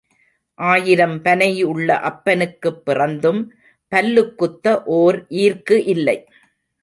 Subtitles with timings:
[0.59, 3.53] ஆயிரம் பனை உள்ள அப்பனுக்குப் பிறந்தும்
[3.91, 6.17] பல்லுக் குத்த ஓர் ஈர்க்கு இல்லை.